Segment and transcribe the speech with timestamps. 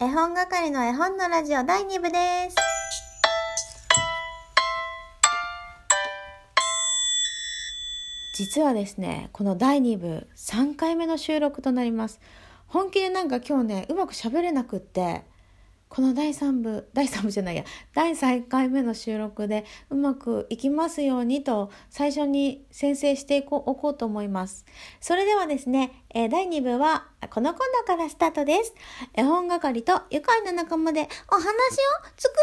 [0.00, 2.56] 絵本係の絵本のラジオ第2部です。
[8.32, 12.20] 実はですね、この第2部3回目の収録となります。
[12.68, 15.24] 本気でなんか今日ね、うまく喋れなくって、
[15.88, 17.64] この第3部、 第3部じゃないや、
[17.94, 24.64] 第3回目の収録でうまくいきますようにと最初に宣誓していこおこうと思います。
[25.00, 28.74] それではですね、えー第2部はこのコーナーからスタートです。
[29.14, 31.46] 絵本係と愉快な仲間でお話を
[32.16, 32.42] 作ろ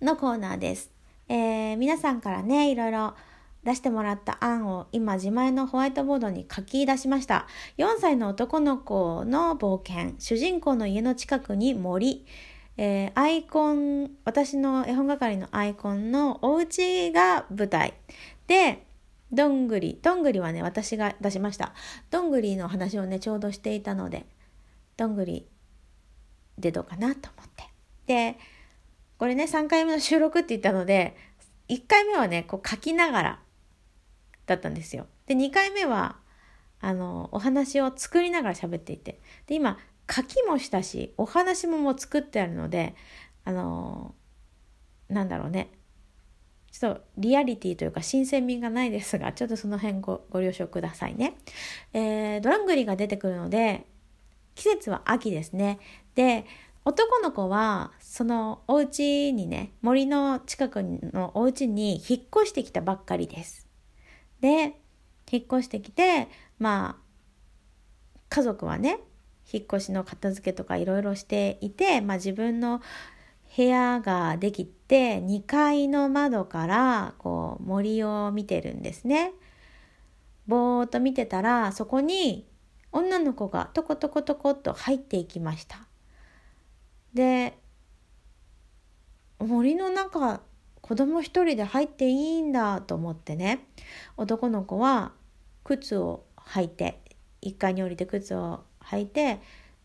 [0.00, 0.90] うのコーナーです。
[1.28, 3.14] えー皆さんからね、いろいろ
[3.64, 7.46] 出してもらった案を今自前のホワイトボードに書き出しました。
[7.78, 12.26] 4歳の男の子の冒険、主人公の家の近くに森、
[12.76, 17.94] えーアイコン、私の絵本係のアイコンのお家が舞台。
[18.48, 18.84] で、
[19.30, 21.72] どんぐり、どんぐりはね、私が出しました。
[22.10, 24.26] どんぐりの話をね、ちょうどしていたので、
[24.96, 25.46] どんぐり
[26.58, 27.64] でどうかなと思って。
[28.06, 28.38] で、
[29.18, 31.16] これね、3回目の収録って言ったので、
[31.68, 33.40] 1回目はね、こう書きながら
[34.46, 35.06] だったんですよ。
[35.26, 36.16] で、2回目は、
[36.80, 39.20] あの、お話を作りながら喋っていて。
[39.46, 39.78] で、今、
[40.10, 42.94] 書きもしたし、お話ももう作ってあるので、
[43.44, 44.14] あの、
[45.08, 45.70] なんだろうね。
[46.72, 51.36] ちょっとリアリティというか新鮮味がないですが、ちょっとその辺ごご了承くださいね。
[51.92, 53.86] えー、ドラングリが出てくるので、
[54.54, 55.78] 季節は秋ですね。
[56.14, 56.46] で、
[56.84, 63.61] 男の子は、そのお家にね、森の近くのお家に引っ越してきたばっかりです。
[64.42, 64.78] で、
[65.30, 67.02] 引っ越してきて、まあ、
[68.28, 68.98] 家族はね、
[69.50, 72.82] 引っ越しの片付けとかいろいろしていて、まあ自分の
[73.56, 79.32] 部屋ができて、2階の窓からこう森を見てるんですね。
[80.46, 82.46] ぼーっと見てたら、そこに
[82.90, 85.86] 女の子がトコトコトコっと入っていきました。
[87.14, 87.58] で、
[89.38, 90.40] 森の中、
[90.82, 93.66] 子供一人で入っていいんだと思ってね、
[94.16, 95.12] 男の子は
[95.64, 97.00] 靴を履いて、
[97.42, 99.40] 1階に降りて靴を履いて、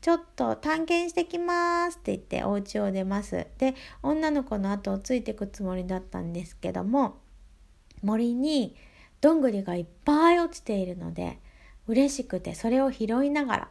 [0.00, 3.46] ちょっと探検してきますって言ってお家を出ます。
[3.58, 7.18] で、女の子の後をついてくつもりだったんですけども、
[8.02, 8.74] 森に
[9.20, 11.38] どんぐりがいっぱい落ちているので、
[11.86, 13.68] 嬉しくてそれを拾いながら、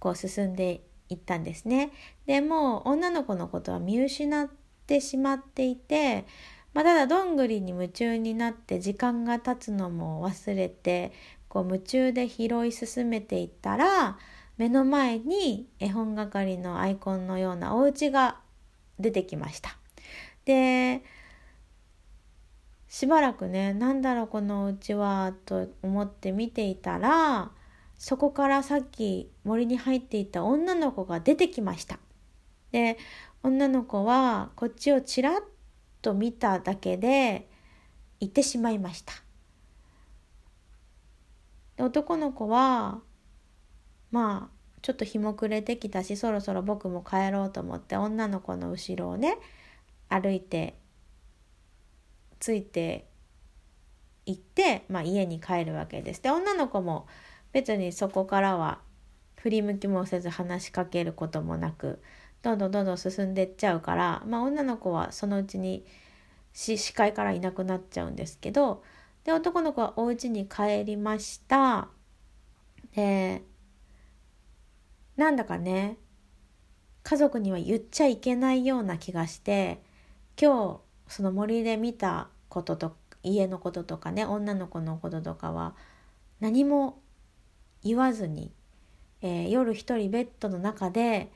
[0.00, 1.92] こう進んでいったんですね。
[2.26, 6.26] でもう女の子のことは見失っててしまっていて、
[6.74, 11.12] まあ、ただどんぐりに夢中になって時間が経つのも忘れて
[11.48, 14.18] こう夢中で拾い進めていったら
[14.58, 18.38] 目の前に絵本係のアイコンのようなお家が
[18.98, 19.76] 出てきました。
[20.44, 21.02] で
[22.88, 27.50] しばらくねなんだろうこのお家はと思って見ていたら
[27.98, 31.98] そこからさっき森に入っていた女の子が出てきました。
[32.76, 32.98] で
[33.42, 35.40] 女の子はこっちをちらっ
[36.02, 37.48] と見ただけで
[38.20, 39.14] 行ってしまいました。
[41.76, 43.00] で男の子は
[44.10, 49.38] まあちょっと日も暮れてきたしそろそろ僕も帰ろうと思って女の子の後ろをね
[50.10, 50.78] 歩いて
[52.40, 53.06] ついて
[54.26, 56.22] 行って、まあ、家に帰るわけです。
[56.22, 57.06] で女の子も
[57.52, 58.80] 別にそこからは
[59.36, 62.02] 振り向きもせず話しかけることもなく
[62.46, 65.84] どんどんどんどん進んでっちゃうから、まあ、女の子はそのうちに
[66.52, 68.84] 視界からいなくなっちゃうんですけど
[69.24, 71.88] で男の子はお家に帰りました。
[72.94, 73.42] で
[75.16, 75.96] なんだかね
[77.02, 79.82] 家族には言っちゃいけないような気がして
[80.40, 85.74] 今日その森で見たことと家のこととかね女の子のこととかは
[86.38, 87.00] 何も
[87.82, 88.52] 言わずに、
[89.20, 91.32] えー夜一人ベッドの中で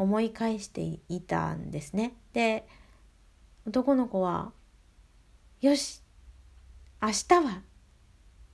[0.00, 2.14] 思い返していたんですね。
[2.32, 2.66] で
[3.66, 4.50] 男の子は
[5.60, 6.02] 「よし
[7.02, 7.62] 明日は!」っ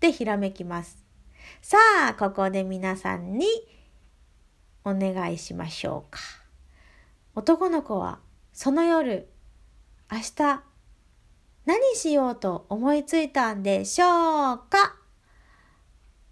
[0.01, 1.05] てひらめきます。
[1.63, 3.47] さあここで皆さんに
[4.85, 6.19] お願いしましょうか。
[7.37, 8.19] 男の子は
[8.53, 9.29] その夜
[10.11, 10.65] 明日
[11.65, 14.97] 何しようと思いついたんでしょうか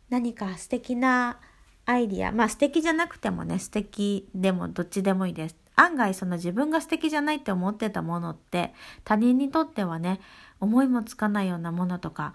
[0.09, 1.39] 何か素敵な
[1.87, 2.33] アイディア。
[2.33, 5.57] まあ素敵じゃなくてもね素敵でもどっちでもいいです。
[5.77, 8.73] 案外その自分が素敵じゃないって思ってたものって
[9.03, 10.21] 他人にとってはね
[10.61, 12.35] 思いもつかないようなものとか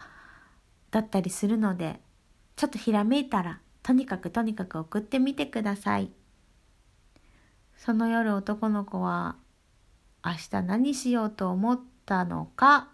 [0.91, 1.99] だったりするので
[2.57, 6.11] ちょっとひらめいたらとにかくとにかく送ってみてください。
[7.77, 9.37] その夜男の子は
[10.25, 12.89] 明日何しようと思ったのか。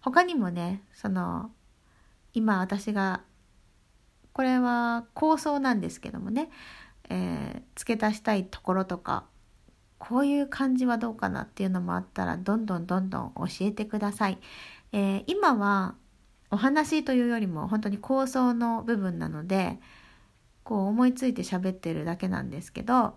[0.00, 1.50] 他にもねその
[2.32, 3.22] 今私が
[4.38, 6.48] これは構想なんですけどもね
[7.08, 9.24] えー、付け足したいところとか
[9.98, 14.38] こういう感じはどうかなっていうのもあったらどんどんどんどん教えてください。
[14.92, 15.96] えー、今は
[16.50, 19.78] お話というよりも本当に構想の部分なので
[20.62, 23.14] こう思いついて喋ってるだけなんですけど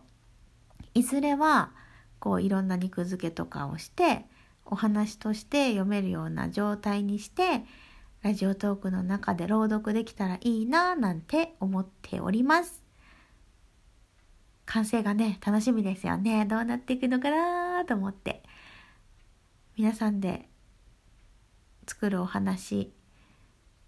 [0.95, 1.71] いずれは
[2.19, 4.25] こういろんな肉付けとかをして
[4.65, 7.63] お話として読めるような状態にして
[8.21, 12.81] ラジオトークの中で朗読できたらいいななんて思っております。
[14.65, 18.41] 完成がね楽しみですよねどうなっていくのかなと思って
[19.75, 20.47] 皆さんで
[21.85, 22.93] 作るお話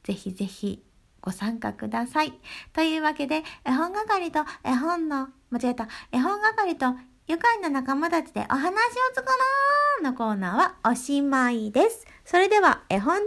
[0.04, 0.84] ぜひぜひ
[1.24, 2.34] ご参加ください。
[2.74, 6.88] というわけで、絵本係と絵本の、間違えた、絵本係と
[7.28, 8.72] 愉快な仲間たちでお話を
[9.16, 12.06] 作ろうのコーナーはおしまいです。
[12.26, 13.24] それでは絵本探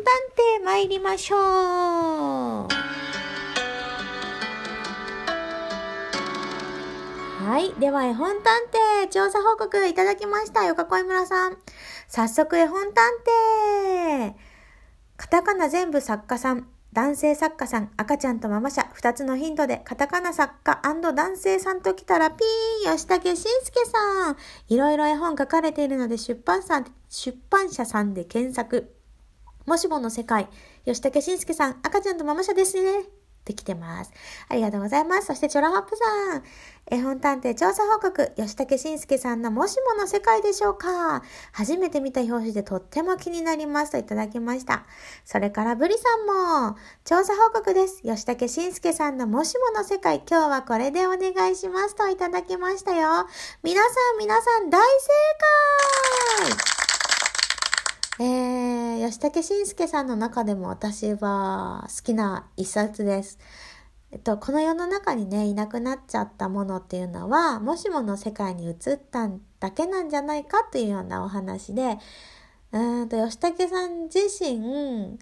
[0.60, 2.68] 偵参りましょう。
[7.46, 7.72] はい。
[7.78, 8.60] では、絵本探
[9.04, 10.64] 偵、調査報告いただきました。
[10.64, 11.56] よかこい村さん。
[12.08, 13.08] 早速、絵本探
[14.18, 14.34] 偵。
[15.16, 16.66] カタカナ全部作家さん。
[16.96, 24.36] 男性作家さん、赤ちゃんとママ社、二つのヒントで、カタカナ作家男性さんと来たら、ピー吉武慎介さん。
[24.68, 28.96] いろいろ絵本書かれているので、出版さん、出版社さんで検索。
[29.66, 30.48] もしもの世界、
[30.86, 33.04] 吉武慎介さん、赤ちゃんとママ社ですね。
[33.46, 34.12] できてます。
[34.48, 35.28] ありがとうございます。
[35.28, 36.42] そして、チョラホップさん。
[36.88, 44.84] 絵本探偵調査報告、吉武慎介さんのもしもの世界でしょうか初めて見た表紙でとっても気になりますといただきました。
[45.24, 48.02] それからブリさんも、調査報告です。
[48.02, 53.26] 吉武慎介さんのもしもの世界、今日はこれでお願いしますといただきましたよ。
[53.62, 55.08] 皆さん、皆さん、大正
[56.66, 56.75] 解
[58.18, 63.38] えー、吉武慎介さんの中でも私は好きな一冊です。
[64.10, 69.28] えっと、この世の中にね、いなくなっちゃったものっていうのは、もしもの世界に移った
[69.60, 71.98] だけなんじゃないかというようなお話で、
[72.72, 75.18] うんと、吉武さん自身、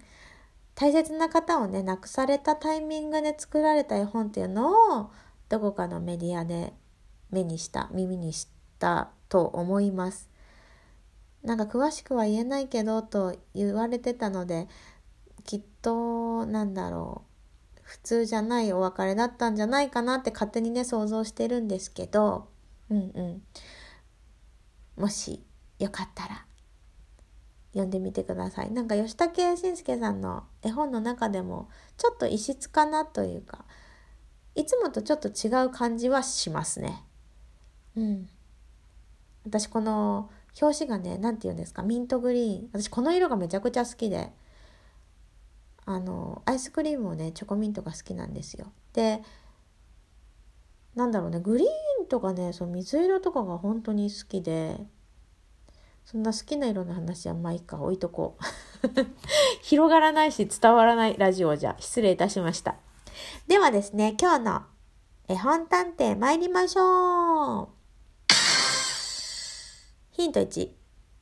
[0.73, 5.11] 大切な方をね、亡くされたタイミングで作られた絵本っていうのを、
[5.49, 6.73] どこかのメディアで
[7.29, 8.47] 目にした、耳にし
[8.79, 10.34] たと思います。
[11.45, 14.67] なんか詳しくは言えないけどと言われてたので、
[15.45, 17.35] きっと、なんだろう。
[17.83, 22.47] 普通じゃないお別れだったんじゃないかなって勝手にね想像してるんですけど
[22.89, 23.41] うんう
[24.97, 25.01] ん。
[25.01, 25.43] もし
[25.77, 26.45] よかったら
[27.73, 28.71] 読んでみてください。
[28.71, 33.65] なんか吉武慎介さんの絵本の中でもちょっと異質かなというか
[34.55, 37.03] いつもとちょっと違う感じはしますね。
[37.95, 38.29] うん。
[39.45, 40.29] 私この
[40.61, 42.69] 表紙がね何て言うんですかミントグリーン。
[42.71, 44.31] 私この色がめちゃくちゃ好きで。
[45.87, 48.71] あのアイスクリームをねチョコミントが好きなんですよ。
[48.93, 49.21] で
[50.95, 51.67] なんだろうねグリー
[52.03, 54.79] ンとかねその水色とかが本当に好きで
[56.03, 58.43] そんな好きな色の話はまあいいか置いとこう。
[59.61, 62.75] 広がらないし伝わらないラジオじゃ失礼いたしました。
[63.47, 64.63] ではですね今日の
[65.27, 67.74] 絵本探偵参りましょう。
[70.15, 70.69] ヒント1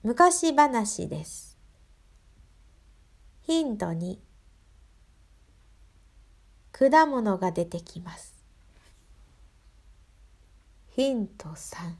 [0.03, 1.57] 昔話です。
[3.41, 4.19] ヒント2
[6.71, 8.35] 果物が出てきます。
[10.91, 11.95] ヒント3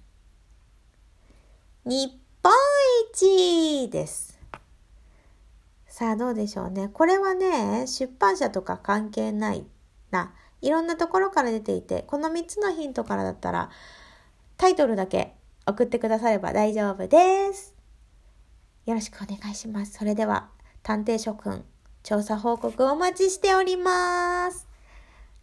[1.86, 2.54] 日本
[3.12, 4.40] 一です。
[5.88, 6.90] さあどうでしょうね。
[6.94, 9.66] これはね出版社とか関係ない
[10.12, 10.32] な。
[10.62, 13.72] いろんなところから出ていてこの3つのヒントからだったら
[14.58, 15.34] タイトルだけ
[15.66, 17.76] 送ってくだされば大丈夫です
[18.86, 20.50] よろしくお願いしますそれでは
[20.82, 21.64] 探偵諸君
[22.04, 24.68] 調査報告お待ちしております。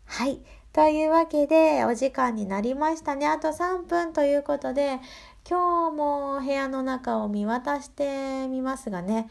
[0.04, 0.40] はい。
[0.74, 3.26] というわけで、お時間になりましたね。
[3.26, 5.00] あと3分ということで、
[5.48, 9.30] 今日も部屋の中を見渡してみますがね、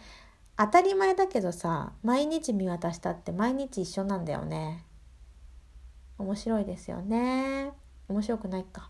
[0.57, 4.83] 当たり前だけどさ、毎日見渡したって毎日一緒なんだよね。
[6.17, 7.71] 面白いですよね。
[8.07, 8.89] 面白くないか。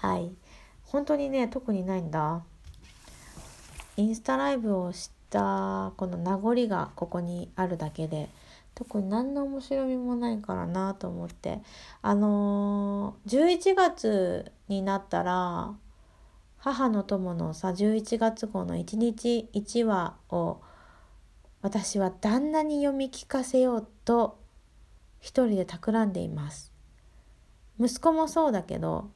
[0.00, 0.32] はい。
[0.84, 2.42] 本当にね、特にないんだ。
[3.96, 8.30] インスタライブをしたこの名残がここにあるだけで
[8.74, 11.60] 特に何の面白みもないからなと思って
[12.00, 15.74] あのー、11月になったら
[16.56, 20.60] 母の友のさ11月号の1日1話を
[21.62, 24.38] 私は旦那に読み聞かせようと
[25.20, 26.72] 一人で企んでいます
[27.78, 29.10] 息子もそうだけど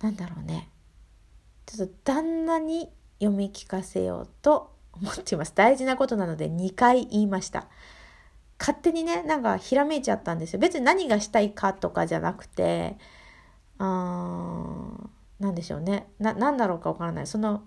[0.00, 0.70] なんだろうね
[1.66, 2.90] ちょっと旦那に
[3.20, 5.52] 読み聞かせようと思っています。
[5.54, 7.68] 大事なことなので2回言いました。
[8.58, 12.98] 勝手にねなんかひらめいちゃったんですよ別に何がしたいかとかじゃなくて
[13.78, 17.62] あーなんでしょうねな何だろうかわからないその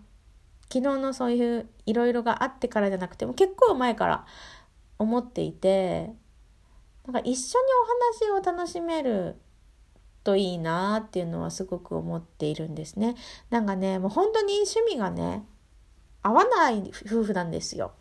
[0.63, 4.25] 昨日のそういういろいろがあってからじゃなくても結構前から
[4.99, 6.13] 思っていて
[7.05, 7.65] なんか一緒に
[8.29, 9.37] お話を楽しめる
[10.23, 13.15] といいなっていうのはすごく思っているんですね。
[13.49, 15.45] なんかねもう本当に趣味がね
[16.21, 17.93] 合わない夫婦なんですよ。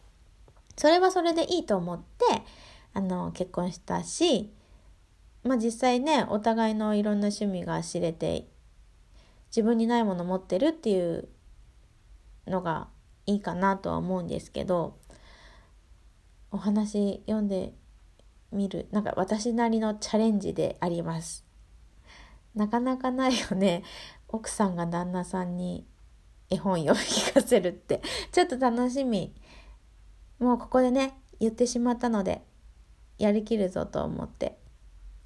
[0.76, 2.42] それはそれでいいと思って
[2.94, 4.50] あの結婚したし
[5.42, 8.46] まあ実際ねお互いのいろんな趣味が知れて
[9.48, 11.28] 自分にないもの持ってるっていう
[12.46, 12.88] のが
[13.26, 14.98] いいかなとは思うんですけど
[16.50, 17.74] お話読んで
[18.52, 21.49] みるなんか私なりのチャレンジであります
[22.54, 23.82] なかなかないよね
[24.28, 25.86] 奥さんが旦那さんに
[26.50, 28.02] 絵本読み聞かせるって
[28.32, 29.34] ちょっと楽しみ
[30.38, 32.44] もうここでね言ってしまったので
[33.18, 34.58] やりきるぞと思って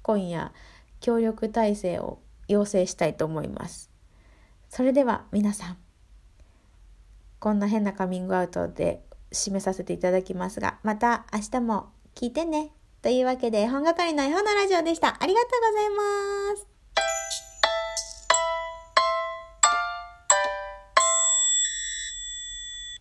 [0.01, 0.53] 今夜
[0.99, 3.89] 協力体制を要請したいと思います
[4.69, 5.77] それでは皆さん
[7.39, 12.71] こんな変なカミングアウトで締めさせていただきますが、また明日も聞いてね。
[13.01, 15.15] というわけで、本係の絵本のラジオでした。
[15.19, 16.74] ありがとうございます。